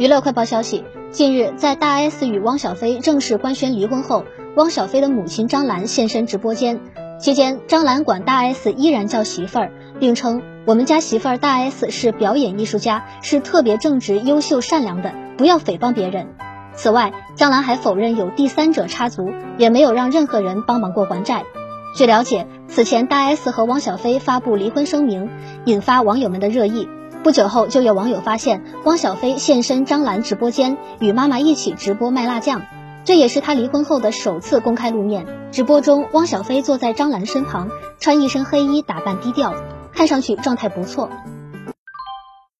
[0.00, 4.24] 娱乐快报消息，近日在大 S 与汪小菲正式官宣离婚后，
[4.56, 6.80] 汪小菲的母亲张兰现身直播间。
[7.18, 16.28] 期间，张兰管大 S 依然叫媳妇儿，并称我们家媳妇儿大 S 是表演艺术家，是特别正直、优秀、善良的，不要诽谤别人。
[16.72, 21.44] 此外，张兰还否认有第三者插足，也没有让任何人帮忙过还债。
[21.94, 25.28] 据了解，此前大 S 和汪小菲发布离婚声明，
[25.66, 26.88] 引发网友们的热议。
[27.22, 32.62] 不久后，就有网友发现汪小菲现身张兰直播间，与妈妈一起直播卖辣酱，
[33.04, 35.26] 这也是他离婚后的首次公开露面。
[35.52, 39.54] 直播中，汪小菲坐在张兰身旁，穿一身黑衣，打扮低调，
[39.92, 41.10] 看上去状态不错。